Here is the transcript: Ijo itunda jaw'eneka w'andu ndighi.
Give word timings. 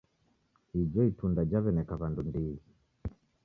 Ijo 0.81 0.99
itunda 1.11 1.41
jaw'eneka 1.51 1.93
w'andu 1.99 2.21
ndighi. 2.27 2.57